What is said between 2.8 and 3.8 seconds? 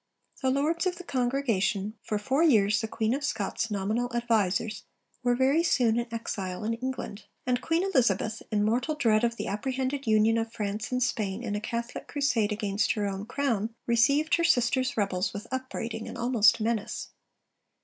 the Queen of Scots'